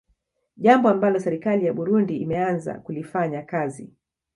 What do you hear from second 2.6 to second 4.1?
kulifanyika kazi